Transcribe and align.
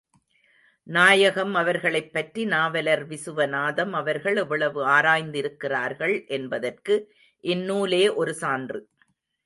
நாயகம் 0.87 1.53
அவர்களைப் 1.55 2.13
பற்றி 2.13 2.45
நாவலர் 2.45 3.07
விசுவநாதம் 3.07 3.91
அவர்கள் 3.91 4.35
எவ்வளவு 4.35 4.87
ஆராய்ந்திருக்கிறார்கள் 4.87 6.27
என்பதற்கு 6.27 6.95
இந்நூலே 7.43 8.15
ஒரு 8.15 8.33
சான்று. 8.33 8.81